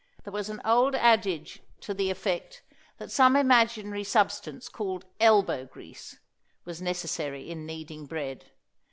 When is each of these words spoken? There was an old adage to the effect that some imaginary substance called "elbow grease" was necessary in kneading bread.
There 0.23 0.33
was 0.33 0.49
an 0.49 0.61
old 0.65 0.95
adage 0.95 1.61
to 1.81 1.93
the 1.93 2.09
effect 2.09 2.63
that 2.97 3.11
some 3.11 3.35
imaginary 3.35 4.03
substance 4.03 4.67
called 4.67 5.05
"elbow 5.19 5.65
grease" 5.67 6.17
was 6.65 6.81
necessary 6.81 7.47
in 7.51 7.67
kneading 7.67 8.07
bread. 8.07 8.45